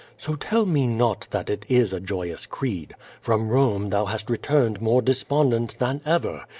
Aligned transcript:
So 0.17 0.33
tell 0.33 0.65
me 0.65 0.87
not 0.87 1.27
that 1.29 1.47
it 1.47 1.63
is 1.69 1.93
a 1.93 1.99
joyous 1.99 2.47
creed. 2.47 2.95
From 3.21 3.49
Rome 3.49 3.91
thou 3.91 4.05
hast 4.05 4.31
re 4.31 4.37
turned 4.39 4.81
more 4.81 5.03
despondent 5.03 5.77
than 5.77 6.01
ever. 6.07 6.45